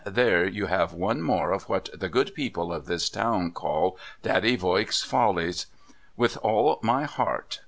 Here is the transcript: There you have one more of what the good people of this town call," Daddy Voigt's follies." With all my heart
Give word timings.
There 0.03 0.47
you 0.47 0.65
have 0.65 0.93
one 0.95 1.21
more 1.21 1.51
of 1.51 1.69
what 1.69 1.89
the 1.93 2.09
good 2.09 2.33
people 2.33 2.73
of 2.73 2.87
this 2.87 3.07
town 3.07 3.51
call," 3.51 3.99
Daddy 4.23 4.55
Voigt's 4.55 5.03
follies." 5.03 5.67
With 6.17 6.37
all 6.41 6.79
my 6.81 7.03
heart 7.03 7.59